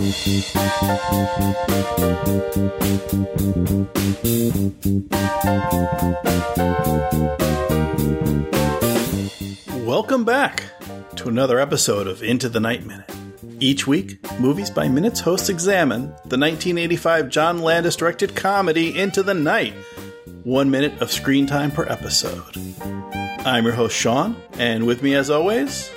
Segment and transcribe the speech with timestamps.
[0.00, 0.14] Welcome
[10.24, 10.62] back
[11.16, 13.10] to another episode of Into the Night Minute.
[13.58, 19.34] Each week, Movies by Minutes hosts examine the 1985 John Landis directed comedy Into the
[19.34, 19.74] Night,
[20.44, 22.56] one minute of screen time per episode.
[23.44, 25.90] I'm your host, Sean, and with me, as always,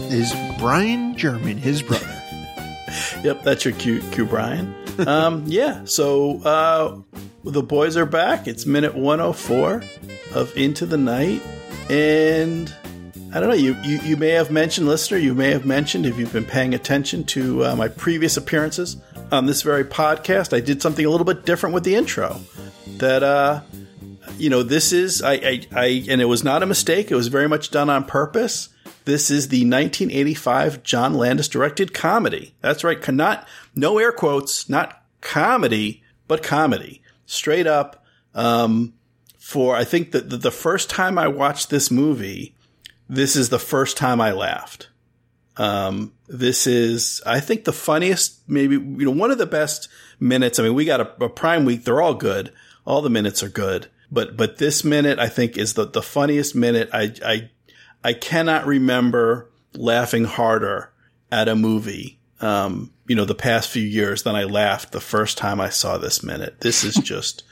[0.00, 2.21] is Brian German, his brother.
[3.22, 4.74] yep, that's your cue, cue Brian.
[5.06, 6.98] Um, yeah, so uh,
[7.44, 8.46] the boys are back.
[8.46, 9.82] It's minute 104
[10.34, 11.42] of Into the Night,
[11.88, 12.72] and
[13.32, 13.54] I don't know.
[13.54, 16.74] You, you, you may have mentioned, listener, you may have mentioned if you've been paying
[16.74, 18.96] attention to uh, my previous appearances
[19.30, 22.40] on this very podcast, I did something a little bit different with the intro.
[22.98, 23.62] That, uh,
[24.36, 27.10] you know, this is, I, I, I, and it was not a mistake.
[27.10, 28.68] It was very much done on purpose.
[29.04, 32.54] This is the 1985 John Landis directed comedy.
[32.60, 33.12] That's right.
[33.12, 37.02] Not, no air quotes, not comedy, but comedy.
[37.26, 38.94] Straight up, um,
[39.38, 42.54] for, I think that the, first time I watched this movie,
[43.08, 44.88] this is the first time I laughed.
[45.56, 49.88] Um, this is, I think, the funniest, maybe, you know, one of the best
[50.20, 50.58] minutes.
[50.58, 51.84] I mean, we got a, a, prime week.
[51.84, 52.52] They're all good.
[52.86, 53.88] All the minutes are good.
[54.10, 56.88] But, but this minute, I think, is the, the funniest minute.
[56.92, 57.50] I, I,
[58.04, 60.92] I cannot remember laughing harder
[61.30, 65.38] at a movie, um, you know, the past few years than I laughed the first
[65.38, 66.60] time I saw this minute.
[66.60, 67.44] This is just,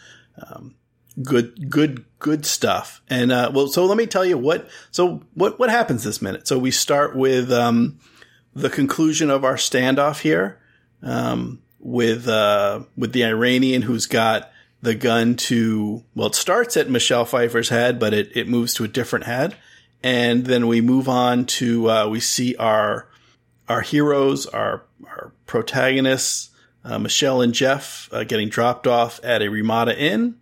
[0.51, 0.75] um,
[1.23, 3.01] good, good, good stuff.
[3.09, 6.47] And, uh, well, so let me tell you what, so what, what happens this minute?
[6.47, 7.99] So we start with, um,
[8.55, 10.61] the conclusion of our standoff here,
[11.03, 14.51] um, with, uh, with the Iranian who's got
[14.83, 18.85] the gun to, well, it starts at Michelle Pfeiffer's head, but it, it moves to
[18.85, 19.57] a different head.
[20.03, 23.09] And then we move on to, uh, we see our,
[23.69, 26.51] our heroes, our, our protagonists,
[26.85, 30.41] uh, Michelle and Jeff, uh, getting dropped off at a Ramada Inn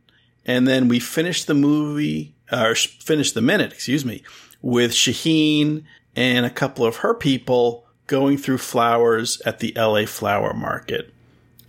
[0.49, 4.23] and then we finish the movie, or finish the minute, excuse me,
[4.63, 5.85] with Shaheen
[6.17, 11.13] and a couple of her people going through flowers at the LA flower market.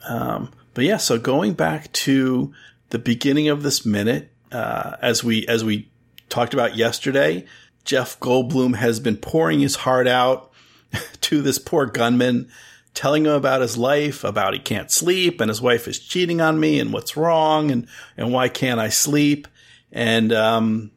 [0.08, 2.54] Um, but yeah, so going back to
[2.92, 5.92] the beginning of this minute, uh, as we, as we
[6.30, 7.46] talked about yesterday,
[7.90, 10.52] Jeff Goldblum has been pouring his heart out
[11.22, 12.48] to this poor gunman
[12.94, 16.60] telling him about his life, about he can't sleep and his wife is cheating on
[16.60, 19.48] me and what's wrong and, and why can't I sleep?
[19.92, 20.92] And, um,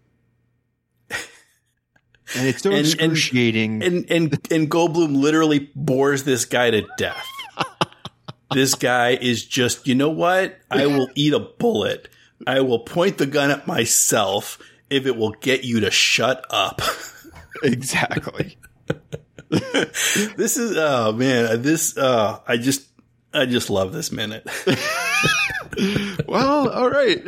[1.10, 3.82] and it's so and, excruciating.
[3.82, 7.26] And, and, and, and Goldblum literally bores this guy to death.
[8.50, 10.58] this guy is just, you know what?
[10.70, 12.10] I will eat a bullet.
[12.46, 14.58] I will point the gun at myself
[14.92, 16.82] if it will get you to shut up.
[17.62, 18.58] exactly.
[19.48, 22.88] this is oh man, this uh I just
[23.34, 24.46] I just love this minute.
[26.26, 27.22] well, all right.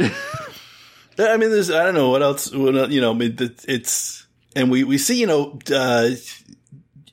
[1.19, 2.53] I mean, there's I don't know what else.
[2.53, 6.11] What, you know, I mean, it's and we we see you know, uh,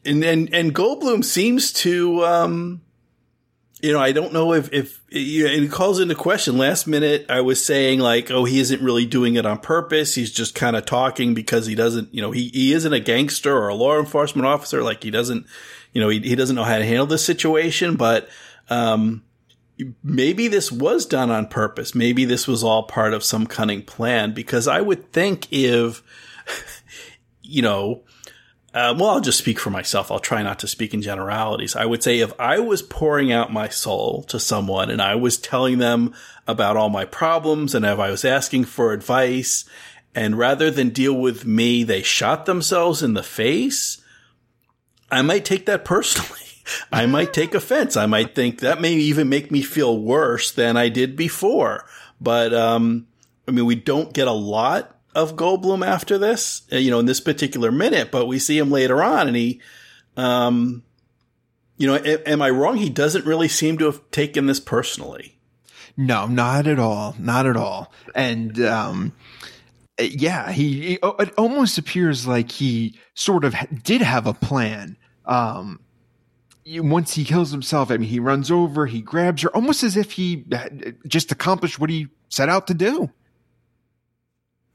[0.06, 2.82] and and and Goldblum seems to um
[3.82, 6.58] you know, I don't know if, if, you it calls into question.
[6.58, 10.16] Last minute, I was saying like, oh, he isn't really doing it on purpose.
[10.16, 13.56] He's just kind of talking because he doesn't, you know, he, he isn't a gangster
[13.56, 14.84] or a law enforcement officer.
[14.84, 15.48] Like he doesn't,
[15.94, 18.30] you know, he, he doesn't know how to handle this situation, but,
[18.70, 19.24] um,
[20.04, 21.96] maybe this was done on purpose.
[21.96, 26.04] Maybe this was all part of some cunning plan because I would think if,
[27.42, 28.04] you know,
[28.74, 30.12] uh, well, I'll just speak for myself.
[30.12, 31.76] I'll try not to speak in generalities.
[31.76, 35.38] I would say if I was pouring out my soul to someone and I was
[35.38, 36.14] telling them
[36.48, 39.66] about all my problems and if I was asking for advice
[40.16, 44.02] and rather than deal with me, they shot themselves in the face,
[45.10, 46.40] I might take that personally.
[46.92, 47.98] I might take offense.
[47.98, 51.86] I might think that may even make me feel worse than I did before.
[52.22, 53.08] But, um,
[53.48, 57.06] I mean, we don't get a lot of Goldblum after this, uh, you know, in
[57.06, 59.62] this particular minute, but we see him later on and he,
[60.18, 60.84] um,
[61.78, 62.78] you know, am I wrong?
[62.78, 65.38] He doesn't really seem to have taken this personally.
[65.98, 67.16] No, not at all.
[67.20, 67.92] Not at all.
[68.16, 69.14] And, um,
[70.00, 74.98] yeah, he, it almost appears like he sort of did have a plan.
[75.26, 75.80] Um,
[76.66, 80.12] once he kills himself, I mean, he runs over, he grabs her, almost as if
[80.12, 80.46] he
[81.08, 83.10] just accomplished what he set out to do.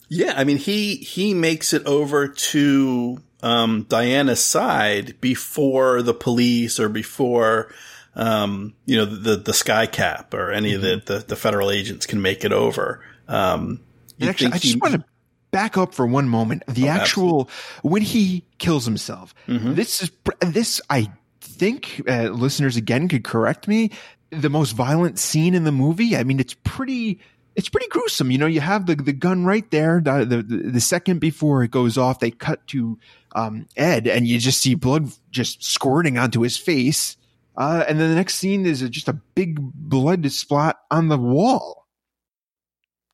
[0.09, 6.79] Yeah, I mean he he makes it over to um, Diana's side before the police
[6.79, 7.73] or before
[8.15, 10.85] um, you know the the sky cap or any mm-hmm.
[10.85, 13.05] of the, the, the federal agents can make it over.
[13.29, 13.81] Um,
[14.21, 15.05] actually, I just he, want to
[15.51, 16.63] back up for one moment.
[16.69, 17.91] The oh, actual absolutely.
[17.91, 19.75] when he kills himself, mm-hmm.
[19.75, 20.11] this is
[20.41, 21.11] this I
[21.41, 23.91] think uh, listeners again could correct me.
[24.31, 26.17] The most violent scene in the movie.
[26.17, 27.21] I mean, it's pretty.
[27.57, 28.31] It's pretty gruesome.
[28.31, 30.01] You know, you have the the gun right there.
[30.05, 32.99] The the, the second before it goes off, they cut to
[33.35, 37.17] um, Ed, and you just see blood just squirting onto his face.
[37.57, 41.87] Uh, and then the next scene is just a big blood spot on the wall.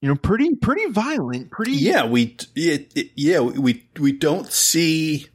[0.00, 1.52] You know, pretty pretty violent.
[1.52, 2.04] Pretty yeah.
[2.06, 5.28] We it, it, yeah we we don't see.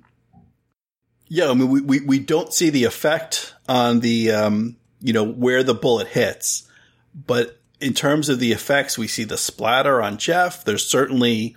[1.29, 5.23] Yeah, I mean we, we, we don't see the effect on the um you know
[5.23, 6.67] where the bullet hits,
[7.15, 10.63] but in terms of the effects, we see the splatter on Jeff.
[10.63, 11.55] There's certainly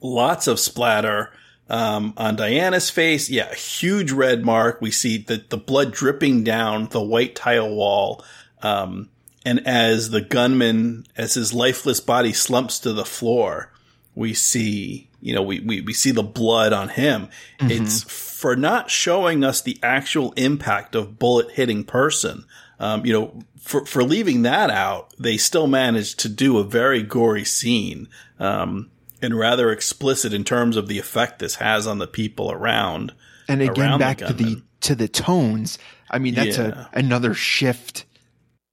[0.00, 1.32] lots of splatter
[1.68, 3.30] um, on Diana's face.
[3.30, 4.80] Yeah, a huge red mark.
[4.80, 8.24] We see the, the blood dripping down the white tile wall.
[8.62, 9.10] Um,
[9.44, 13.72] and as the gunman, as his lifeless body slumps to the floor,
[14.14, 17.28] we see, you know, we, we, we see the blood on him.
[17.60, 17.70] Mm-hmm.
[17.70, 22.44] It's for not showing us the actual impact of bullet hitting person.
[22.80, 27.02] Um, you know, for, for leaving that out, they still managed to do a very
[27.02, 28.08] gory scene.
[28.38, 28.90] Um,
[29.20, 33.12] and rather explicit in terms of the effect this has on the people around.
[33.48, 35.78] And again, around back the to the to the tones.
[36.10, 36.86] I mean, that's yeah.
[36.92, 38.04] a another shift.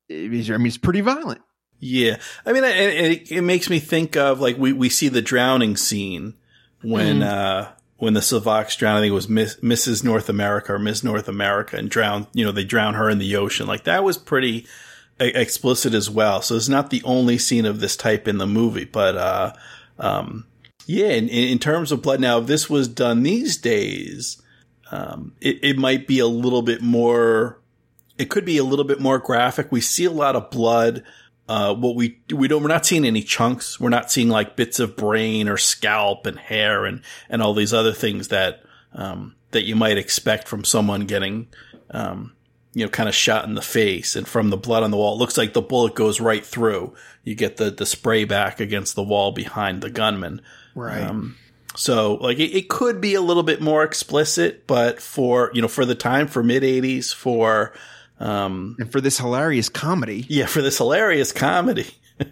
[0.10, 1.42] I mean, it's pretty violent.
[1.80, 5.22] Yeah, I mean, it, it, it, makes me think of like we we see the
[5.22, 6.36] drowning scene
[6.81, 7.28] when mm.
[7.28, 8.97] uh when the SAVAKs drowned.
[8.97, 10.03] I think it was Miss, Mrs.
[10.03, 12.27] North America or Miss North America and drowned.
[12.33, 13.68] You know, they drown her in the ocean.
[13.68, 14.68] Like that was pretty
[15.19, 16.42] explicit as well.
[16.42, 19.53] So it's not the only scene of this type in the movie, but uh
[19.97, 20.45] um,
[20.88, 24.42] yeah, in, in, terms of blood, now if this was done these days,
[24.92, 27.62] um, it, it might be a little bit more.
[28.18, 29.71] It could be a little bit more graphic.
[29.71, 31.03] We see a lot of blood.
[31.47, 33.80] Uh, what we we don't we're not seeing any chunks.
[33.80, 37.74] We're not seeing like bits of brain or scalp and hair and and all these
[37.74, 38.63] other things that
[38.94, 41.47] um, that you might expect from someone getting
[41.92, 42.36] um,
[42.75, 45.15] you know, kind of shot in the face and from the blood on the wall.
[45.15, 46.94] It looks like the bullet goes right through.
[47.24, 50.42] You get the, the spray back against the wall behind the gunman.
[50.75, 51.01] Right.
[51.01, 51.38] Um,
[51.77, 55.69] so like it, it, could be a little bit more explicit, but for, you know,
[55.69, 57.74] for the time, for mid eighties, for,
[58.20, 60.26] um, and for this hilarious comedy.
[60.30, 60.46] Yeah.
[60.46, 61.90] For this hilarious comedy.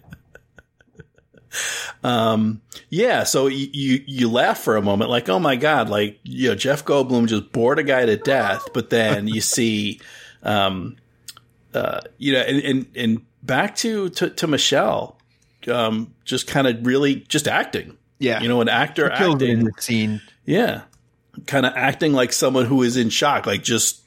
[2.03, 3.23] um, yeah.
[3.23, 6.55] So you, you, you laugh for a moment, like, oh my God, like, you know,
[6.55, 9.99] Jeff Goldblum just bored a guy to death, but then you see,
[10.43, 10.97] um,
[11.73, 15.17] uh, you know, and, and, and back to, to, to Michelle,
[15.67, 17.97] um, just kind of really just acting.
[18.19, 18.41] Yeah.
[18.41, 20.21] You know, an actor acting in the scene.
[20.45, 20.83] Yeah.
[21.45, 24.01] Kind of acting like someone who is in shock, like just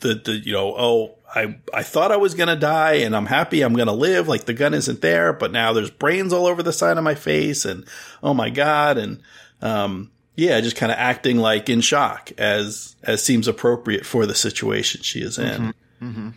[0.00, 3.26] the, the, you know, oh, I, I thought I was going to die and I'm
[3.26, 4.28] happy I'm going to live.
[4.28, 7.14] Like the gun isn't there, but now there's brains all over the side of my
[7.14, 7.86] face and
[8.22, 8.98] oh my God.
[8.98, 9.22] And,
[9.62, 14.34] um, yeah, just kind of acting like in shock as as seems appropriate for the
[14.34, 15.60] situation she is in.
[16.00, 16.08] Mm-hmm.
[16.08, 16.28] Mm-hmm.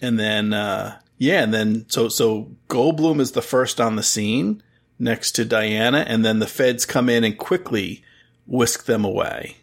[0.00, 4.62] And then uh, yeah, and then so so Goldblum is the first on the scene
[4.98, 8.02] next to Diana, and then the feds come in and quickly
[8.46, 9.58] whisk them away.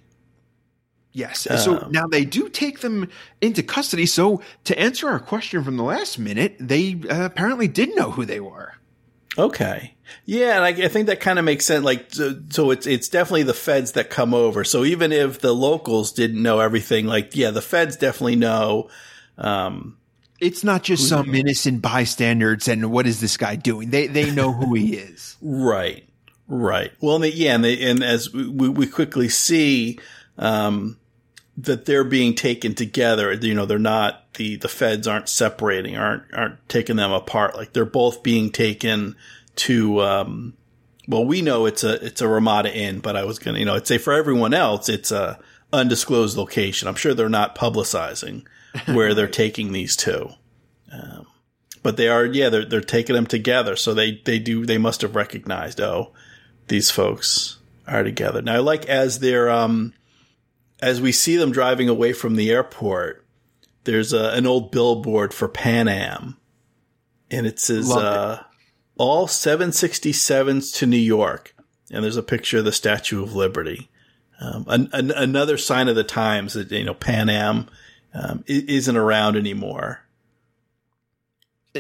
[1.15, 1.47] Yes.
[1.63, 3.09] So um, now they do take them
[3.39, 4.06] into custody.
[4.06, 8.25] So to answer our question from the last minute, they uh, apparently did know who
[8.25, 8.73] they were.
[9.38, 9.95] Okay.
[10.25, 11.85] Yeah, and I, I think that kind of makes sense.
[11.85, 14.65] Like, so, so, it's it's definitely the feds that come over.
[14.65, 18.89] So even if the locals didn't know everything, like, yeah, the feds definitely know.
[19.38, 19.97] Um,
[20.42, 23.90] it's not just some innocent bystanders and what is this guy doing?
[23.90, 25.37] They they know who he is.
[25.42, 26.07] right.
[26.47, 26.92] Right.
[26.99, 29.97] Well, and they, yeah, and they, and as we, we quickly see,
[30.37, 30.99] um,
[31.57, 33.33] that they're being taken together.
[33.33, 37.56] You know, they're not the the feds aren't separating, aren't aren't taking them apart.
[37.56, 39.16] Like they're both being taken
[39.57, 40.02] to.
[40.02, 40.54] Um,
[41.07, 43.76] well, we know it's a it's a Ramada Inn, but I was gonna, you know,
[43.76, 45.40] I'd say for everyone else, it's a
[45.71, 46.88] undisclosed location.
[46.88, 48.45] I'm sure they're not publicizing
[48.88, 50.30] where they're taking these two.
[50.92, 51.28] Um,
[51.83, 53.76] but they are, yeah, they're they're taking them together.
[53.76, 56.12] So they they do they must have recognized, oh,
[56.68, 58.42] these folks are together.
[58.42, 59.94] Now, like as they're um
[60.81, 63.25] as we see them driving away from the airport,
[63.83, 66.37] there's a, an old billboard for Pan Am,
[67.31, 68.45] and it says uh, it.
[68.97, 71.55] all 767s to New York,
[71.91, 73.89] and there's a picture of the Statue of Liberty.
[74.41, 77.69] Um, an, an, another sign of the times that you know Pan Am
[78.13, 80.05] um, isn't around anymore.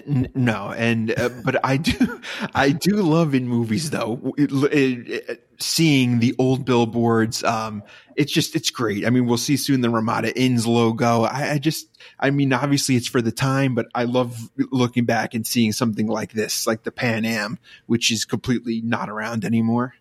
[0.05, 2.21] No, and uh, but I do,
[2.53, 7.43] I do love in movies though it, it, it, seeing the old billboards.
[7.43, 7.83] Um,
[8.15, 9.05] it's just it's great.
[9.05, 11.23] I mean, we'll see soon the Ramada Inns logo.
[11.23, 11.87] I, I, just,
[12.19, 16.07] I mean, obviously it's for the time, but I love looking back and seeing something
[16.07, 19.95] like this, like the Pan Am, which is completely not around anymore.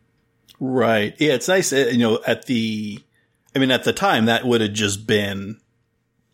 [0.60, 1.14] Right.
[1.18, 1.72] Yeah, it's nice.
[1.72, 3.00] Uh, you know, at the,
[3.54, 5.60] I mean, at the time that would have just been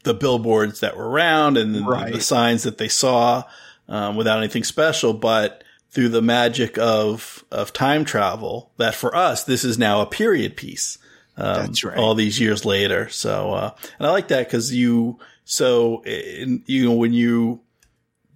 [0.04, 2.12] the billboards that were around and the, Right.
[2.12, 3.44] the signs that they saw
[3.88, 9.44] um, without anything special, but through the magic of of time travel, that for us
[9.44, 10.98] this is now a period piece.
[11.36, 11.96] Um, That's right.
[11.96, 16.84] All these years later, so uh, and I like that because you so in, you
[16.86, 17.60] know when you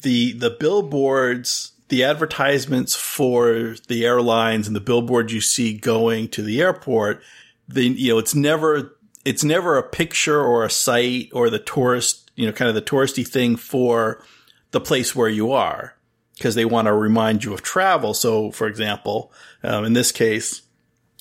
[0.03, 6.43] the the billboards the advertisements for the airlines and the billboards you see going to
[6.43, 7.23] the airport
[7.69, 8.94] then you know it's never
[9.25, 12.83] it's never a picture or a site or the tourist you know kind of the
[12.83, 14.23] touristy thing for
[14.71, 15.95] the place where you are
[16.37, 18.15] because they want to remind you of travel.
[18.15, 20.63] So for example um, in this case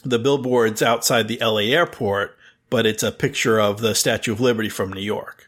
[0.03, 2.37] the billboards outside the LA airport
[2.69, 5.47] but it's a picture of the Statue of Liberty from New York.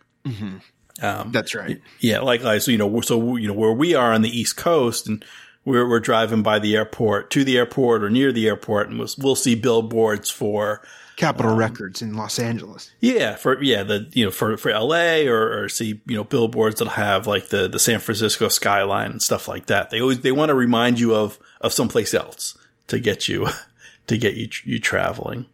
[1.31, 1.81] That's right.
[1.99, 5.07] yeah, likewise, so, you know, so, you know, where we are on the East Coast
[5.07, 5.25] and
[5.65, 9.09] we're, we're driving by the airport to the airport or near the airport and we'll,
[9.17, 10.83] we'll see billboards for,
[11.15, 12.91] Capitol Um, Records in Los Angeles.
[12.99, 16.79] yeah, for, yeah, the, you know, for, for LA or, or see, you know, billboards
[16.79, 19.89] that'll have like the, the San Francisco skyline and stuff like that.
[19.89, 22.57] They always, they want to remind you of, of someplace else
[22.87, 23.47] to get you,
[24.07, 25.45] to get you, you traveling.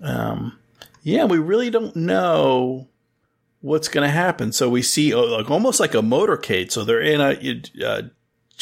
[0.00, 0.58] Um,
[1.02, 2.88] yeah, we really don't know
[3.60, 4.52] what's going to happen.
[4.52, 6.70] So we see oh, like almost like a motorcade.
[6.70, 8.02] So they're in a uh,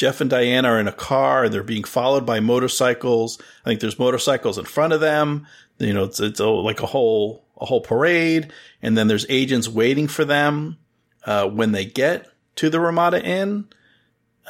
[0.01, 3.39] Jeff and Diana are in a car and they're being followed by motorcycles.
[3.63, 5.45] I think there's motorcycles in front of them.
[5.77, 9.69] You know, it's it's a, like a whole a whole parade, and then there's agents
[9.69, 10.79] waiting for them
[11.25, 13.67] uh, when they get to the Ramada Inn,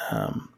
[0.09, 0.53] um,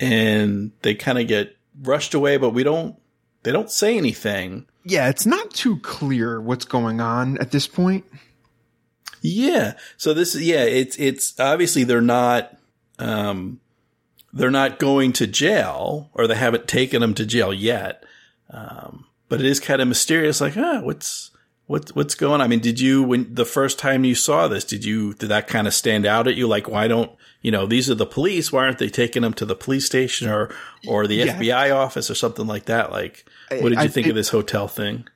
[0.00, 2.96] and they kind of get rushed away, but we don't.
[3.42, 4.66] They don't say anything.
[4.84, 8.06] Yeah, it's not too clear what's going on at this point.
[9.20, 9.74] Yeah.
[9.98, 12.56] So this is yeah, it's it's obviously they're not
[12.98, 13.60] um
[14.32, 18.04] they're not going to jail or they haven't taken them to jail yet.
[18.50, 21.30] Um but it is kind of mysterious like, ah, what's
[21.66, 22.40] what what's going on?
[22.40, 25.46] I mean, did you when the first time you saw this, did you did that
[25.46, 28.52] kind of stand out at you like why don't you know, these are the police,
[28.52, 30.52] why aren't they taking them to the police station or
[30.86, 31.38] or the Yeah.
[31.38, 32.90] FBI office or something like that?
[32.90, 35.06] Like what did you I- think it- of this hotel thing?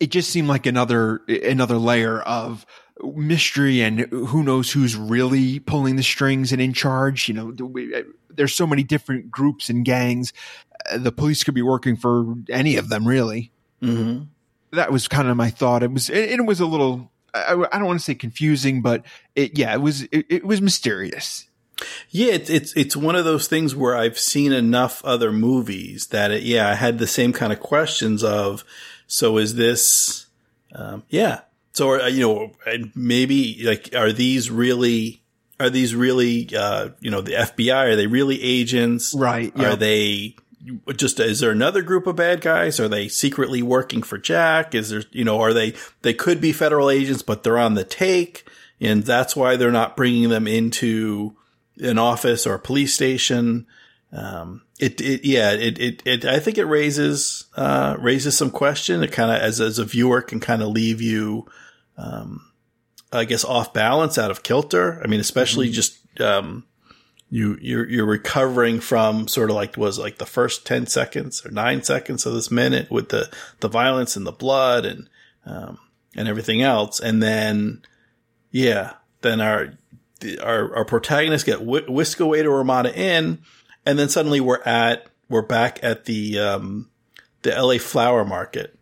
[0.00, 2.64] It just seemed like another another layer of
[3.02, 7.28] mystery and who knows who's really pulling the strings and in charge.
[7.28, 7.50] You know,
[7.96, 10.32] uh, there's so many different groups and gangs.
[10.90, 13.50] Uh, The police could be working for any of them, really.
[13.82, 14.28] Mhm.
[14.72, 15.82] that was kind of my thought.
[15.82, 19.04] It was it, it was a little I, I don't want to say confusing, but
[19.34, 21.48] it yeah it was it, it was mysterious.
[22.10, 26.30] Yeah, it's it's it's one of those things where I've seen enough other movies that
[26.30, 28.64] it, yeah, I had the same kind of questions of,
[29.08, 30.26] so is this,
[30.74, 31.40] um, yeah,
[31.72, 35.22] so are, you know and maybe like are these really
[35.60, 39.14] are these really uh, you know the FBI are they really agents?
[39.14, 40.36] Right, are they
[40.96, 42.78] just is there another group of bad guys?
[42.78, 44.74] Are they secretly working for Jack?
[44.74, 47.84] Is there you know are they they could be federal agents but they're on the
[47.84, 48.44] take
[48.80, 51.36] and that's why they're not bringing them into
[51.80, 53.66] an office or a police station.
[54.12, 59.02] Um, it, it, yeah, it, it, it, I think it raises, uh, raises some question.
[59.02, 61.46] It kind of, as, as a viewer can kind of leave you,
[61.96, 62.50] um,
[63.10, 65.00] I guess off balance out of kilter.
[65.02, 66.64] I mean, especially just, um,
[67.30, 71.50] you, you're, you're recovering from sort of like was like the first 10 seconds or
[71.50, 75.08] nine seconds of this minute with the, the violence and the blood and,
[75.46, 75.78] um,
[76.14, 77.00] and everything else.
[77.00, 77.82] And then,
[78.50, 79.72] yeah, then our,
[80.42, 83.38] our, our protagonists get wh- whisked away to Ramada Inn,
[83.84, 86.90] and then suddenly we're at we're back at the um,
[87.42, 88.78] the LA flower market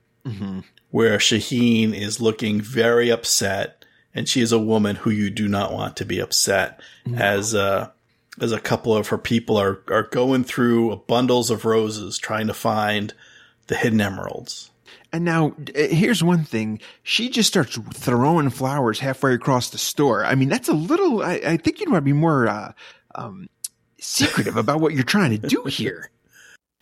[0.91, 5.73] where Shaheen is looking very upset, and she is a woman who you do not
[5.73, 6.81] want to be upset
[7.15, 7.91] as uh,
[8.41, 12.55] as a couple of her people are are going through bundles of roses trying to
[12.55, 13.15] find
[13.69, 14.71] the hidden emeralds.
[15.13, 20.25] And now uh, here's one thing: she just starts throwing flowers halfway across the store.
[20.25, 21.23] I mean, that's a little.
[21.23, 22.73] I, I think you'd want to be more uh,
[23.15, 23.49] um,
[24.01, 26.11] secretive about what you're trying to do here.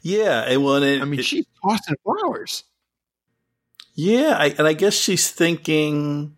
[0.03, 2.65] Yeah, and well, and I mean, it- she's tossing flowers.
[3.95, 6.37] Yeah, I, and I guess she's thinking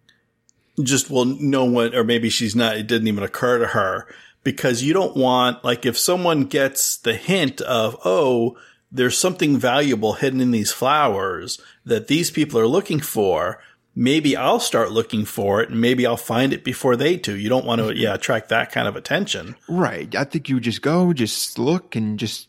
[0.83, 2.77] just well, no one, or maybe she's not.
[2.77, 4.07] It didn't even occur to her
[4.43, 8.57] because you don't want like if someone gets the hint of oh,
[8.91, 13.61] there's something valuable hidden in these flowers that these people are looking for.
[13.95, 17.37] Maybe I'll start looking for it, and maybe I'll find it before they do.
[17.37, 19.57] You don't want to, yeah, attract that kind of attention.
[19.69, 20.15] Right.
[20.15, 22.49] I think you just go, just look, and just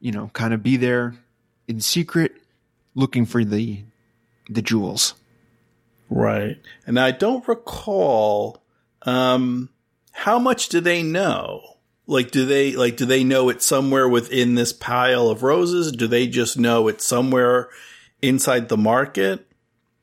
[0.00, 1.14] you know, kind of be there
[1.68, 2.32] in secret,
[2.94, 3.84] looking for the
[4.48, 5.14] the jewels.
[6.08, 6.58] Right.
[6.86, 8.62] And I don't recall
[9.02, 9.68] um
[10.12, 11.76] how much do they know?
[12.06, 15.92] Like do they like do they know it's somewhere within this pile of roses?
[15.92, 17.68] Do they just know it's somewhere
[18.20, 19.46] inside the market?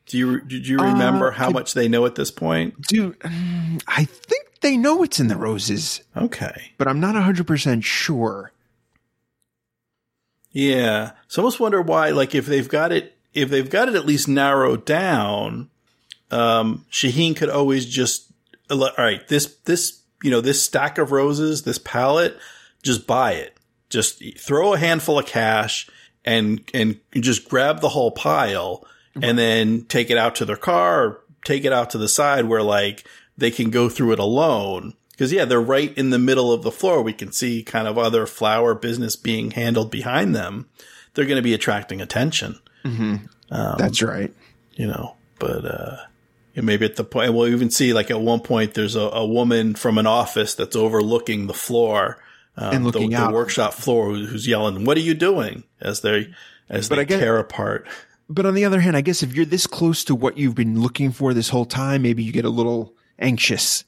[0.08, 2.82] Do you did you remember Uh, how I- much they know at this point?
[2.88, 6.72] Dude, mm, I think they know it's in the roses, Okay.
[6.78, 8.52] but I'm not 100% sure.
[10.52, 11.12] Yeah.
[11.28, 14.06] So I almost wonder why, like, if they've got it, if they've got it at
[14.06, 15.70] least narrowed down,
[16.32, 18.28] um, Shaheen could always just,
[18.70, 22.38] all right, this, this, you know, this stack of roses, this palette,
[22.82, 23.56] just buy it.
[23.90, 25.88] Just throw a handful of cash
[26.26, 28.86] and, and just grab the whole pile
[29.22, 32.46] and then take it out to their car or take it out to the side
[32.46, 33.06] where like
[33.38, 34.94] they can go through it alone.
[35.18, 37.02] Cause yeah, they're right in the middle of the floor.
[37.02, 40.68] We can see kind of other flower business being handled behind them.
[41.14, 42.60] They're going to be attracting attention,
[43.50, 44.34] That's right.
[44.76, 45.98] you know, but, uh,
[46.56, 49.74] maybe at the point, we'll even see like at one point, there's a, a woman
[49.76, 52.18] from an office that's overlooking the floor,
[52.56, 53.28] um, And looking the, out.
[53.30, 55.64] the workshop floor who- who's yelling, what are you doing?
[55.82, 56.34] As they,
[56.70, 57.88] as But they get- tear apart.
[58.30, 60.82] But on the other hand, I guess if you're this close to what you've been
[60.82, 63.86] looking for this whole time, maybe you get a little anxious.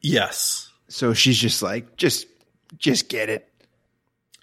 [0.00, 0.70] Yes.
[0.88, 2.26] So she's just like, just,
[2.78, 3.52] just get it.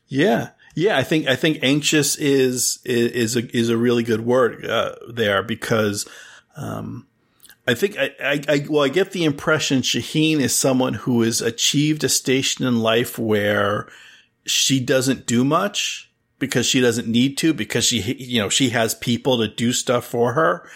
[0.08, 0.50] Yeah.
[0.76, 4.96] Yeah, I think I think anxious is is a is a really good word uh,
[5.08, 6.08] there because
[6.56, 7.06] um,
[7.68, 11.42] I think I, I, I well I get the impression Shaheen is someone who has
[11.42, 13.88] achieved a station in life where
[14.46, 16.12] she doesn't do much
[16.46, 20.06] because she doesn't need to because she you know she has people to do stuff
[20.06, 20.70] for her.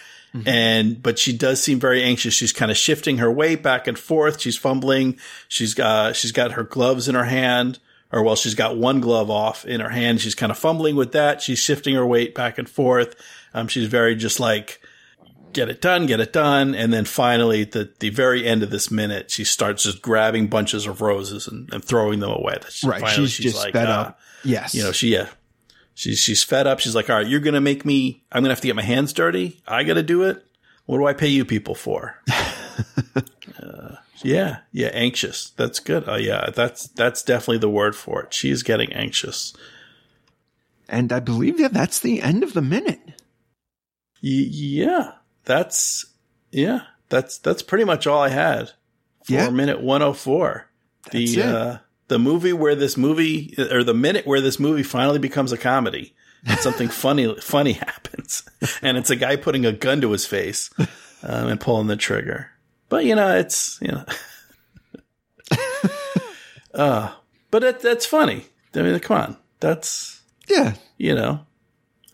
[0.45, 2.33] And but she does seem very anxious.
[2.33, 4.39] She's kind of shifting her weight back and forth.
[4.39, 5.17] She's fumbling.
[5.47, 7.79] She's got she's got her gloves in her hand
[8.11, 10.21] or well she's got one glove off in her hand.
[10.21, 11.41] She's kind of fumbling with that.
[11.41, 13.15] She's shifting her weight back and forth.
[13.53, 14.79] Um she's very just like
[15.53, 16.75] get it done get it done.
[16.75, 20.47] And then finally at the the very end of this minute she starts just grabbing
[20.49, 22.57] bunches of roses and, and throwing them away.
[22.69, 23.01] She- Right.
[23.01, 24.19] finally she's, just like, fed uh, up.
[24.43, 24.75] Yes.
[24.75, 25.29] you know, she, yeah,
[25.97, 26.79] she's, she's fed up.
[26.79, 28.75] She's like, all right, you're going to make me, I'm going to have to get
[28.75, 29.59] my hands dirty.
[29.67, 30.45] I got to do it.
[30.85, 32.21] What do I pay you people for?
[33.61, 34.59] uh, yeah.
[34.71, 34.87] Yeah.
[34.93, 35.49] Anxious.
[35.51, 36.05] That's good.
[36.07, 36.49] Oh yeah.
[36.55, 38.33] That's, that's definitely the word for it.
[38.33, 39.53] She's getting anxious.
[40.87, 43.01] and I believe that that's the end of the minute.
[44.23, 45.11] Y- yeah.
[45.45, 46.05] That's,
[46.51, 46.81] yeah.
[47.09, 48.71] That's, that's pretty much all I had
[49.25, 49.49] for Yeah.
[49.49, 50.69] minute 104.
[51.11, 51.45] The, That's it.
[51.45, 51.77] uh,
[52.07, 56.15] the movie where this movie or the minute where this movie finally becomes a comedy
[56.45, 58.43] and something funny funny happens.
[58.81, 60.69] And it's a guy putting a gun to his face
[61.23, 62.51] um, and pulling the trigger.
[62.89, 64.05] But you know it's you know.
[66.73, 67.11] Uh
[67.49, 68.45] but it, that's funny.
[68.75, 69.37] I mean come on.
[69.59, 70.75] That's Yeah.
[70.97, 71.45] you know.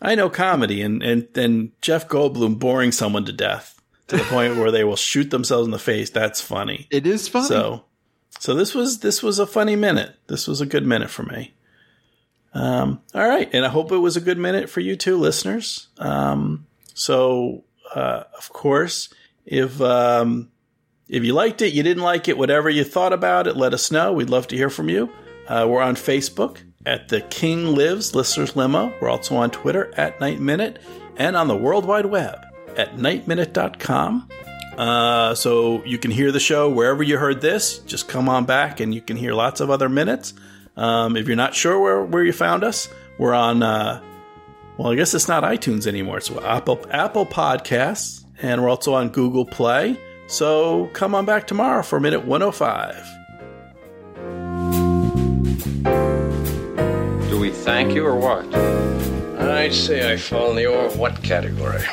[0.00, 4.56] I know comedy and and and jeff goldblum boring someone to death to the point
[4.56, 6.10] where they will shoot themselves in the face.
[6.10, 6.86] That's funny.
[6.90, 7.44] It is fun.
[7.44, 7.84] so,
[8.38, 10.16] so this was this was a funny minute.
[10.26, 11.54] This was a good minute for me.
[12.52, 15.88] Um, all right, and I hope it was a good minute for you too, listeners.
[15.98, 19.12] Um, so, uh, of course,
[19.44, 20.50] if um,
[21.08, 23.90] if you liked it, you didn't like it, whatever you thought about it, let us
[23.90, 24.12] know.
[24.12, 25.10] We'd love to hear from you.
[25.48, 28.92] Uh, we're on Facebook at the King Lives Listeners Limo.
[29.00, 30.78] We're also on Twitter at Night Minute
[31.16, 32.38] and on the World Wide Web
[32.76, 34.28] at nightminute.com.
[34.78, 37.78] Uh, so you can hear the show wherever you heard this.
[37.80, 40.34] Just come on back and you can hear lots of other minutes.
[40.76, 44.00] Um, if you're not sure where, where you found us, we're on, uh,
[44.76, 46.18] well, I guess it's not iTunes anymore.
[46.18, 49.96] It's Apple, Apple Podcasts, and we're also on Google Play.
[50.26, 52.96] So come on back tomorrow for minute 105.
[57.30, 58.52] Do we thank you or what?
[59.40, 61.84] I'd say I fall in the or what category.